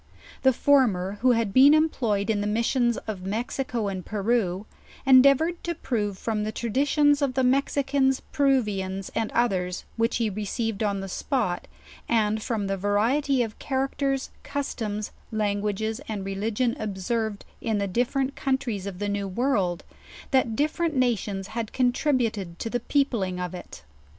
[0.41, 4.65] The former, who had been employ ed in the missions of Mexico and Peru,
[5.05, 10.81] endeavored to prove from the traditions of the Mexicans, Peruvians, and others which he received
[10.81, 11.67] on the spot,
[12.09, 18.11] and from the variety of char acters, customs, languages and religion observed in the dif
[18.11, 19.83] ferent countries of the New World,
[20.31, 23.83] that different nations had contributed to the peopling of it.